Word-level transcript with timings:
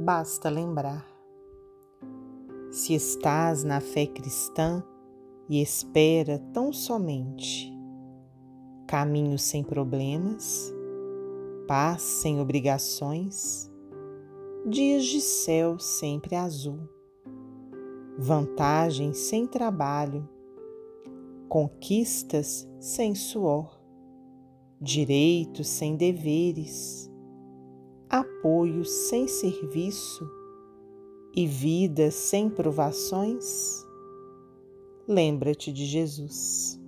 basta 0.00 0.48
lembrar. 0.48 1.06
Se 2.72 2.94
estás 2.94 3.62
na 3.64 3.80
fé 3.80 4.06
cristã 4.06 4.82
e 5.48 5.60
espera 5.60 6.38
tão 6.54 6.72
somente 6.72 7.70
caminho 8.86 9.38
sem 9.38 9.62
problemas, 9.62 10.72
paz 11.68 12.02
sem 12.02 12.40
obrigações, 12.40 13.70
dias 14.66 15.04
de 15.04 15.20
céu 15.20 15.78
sempre 15.78 16.34
azul, 16.34 16.88
vantagem 18.18 19.12
sem 19.12 19.46
trabalho, 19.46 20.28
conquistas 21.48 22.66
sem 22.80 23.14
suor, 23.14 23.78
direitos 24.80 25.68
sem 25.68 25.94
deveres, 25.94 27.09
apoio 28.10 28.84
sem 28.84 29.28
serviço 29.28 30.28
e 31.32 31.46
vida 31.46 32.10
sem 32.10 32.50
provações? 32.50 33.86
Lembra-te 35.06 35.72
de 35.72 35.86
Jesus. 35.86 36.79